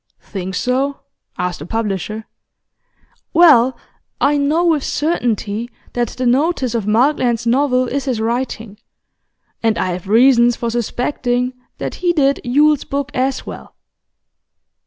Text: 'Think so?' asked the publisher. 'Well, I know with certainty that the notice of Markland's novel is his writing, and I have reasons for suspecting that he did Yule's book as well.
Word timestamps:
'Think 0.19 0.55
so?' 0.55 1.01
asked 1.37 1.59
the 1.59 1.65
publisher. 1.67 2.25
'Well, 3.33 3.77
I 4.19 4.35
know 4.35 4.65
with 4.65 4.83
certainty 4.83 5.69
that 5.93 6.07
the 6.07 6.25
notice 6.25 6.73
of 6.73 6.87
Markland's 6.87 7.45
novel 7.45 7.87
is 7.87 8.05
his 8.05 8.19
writing, 8.19 8.79
and 9.61 9.77
I 9.77 9.91
have 9.91 10.07
reasons 10.07 10.55
for 10.55 10.71
suspecting 10.71 11.53
that 11.77 11.93
he 12.01 12.13
did 12.13 12.41
Yule's 12.43 12.83
book 12.83 13.11
as 13.13 13.45
well. 13.45 13.75